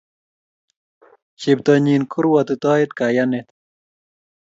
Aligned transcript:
Cheptonyi 1.41 1.95
karuotitoet 2.11 2.91
kayanet 2.97 3.47